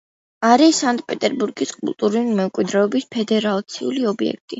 არის 0.51 0.77
სანქტ-პეტერბურგის 0.83 1.73
კულტურული 1.81 2.33
მემკვიდრეობის 2.39 3.07
ფედერალური 3.17 4.09
ობიექტი. 4.15 4.43